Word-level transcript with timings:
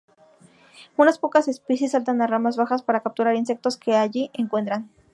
Unas 0.97 1.19
pocas 1.19 1.47
especies 1.47 1.91
saltan 1.91 2.23
a 2.23 2.25
ramas 2.25 2.57
bajas 2.57 2.81
para 2.81 3.03
capturar 3.03 3.35
insectos 3.35 3.77
que 3.77 3.93
allí 3.95 4.31
encuentran. 4.33 4.89